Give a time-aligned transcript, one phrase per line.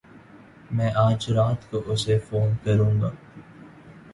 [0.71, 3.11] میں اج رات کو اسے فون کروں گا